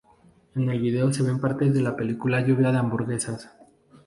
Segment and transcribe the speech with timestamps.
[0.55, 3.51] En el vídeo se ven partes de la película Lluvia De Hamburguesas.